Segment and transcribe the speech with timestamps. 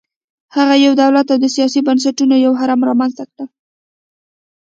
[0.55, 3.47] هغه یو دولت او د سیاسي بنسټونو یو هرم رامنځته کړل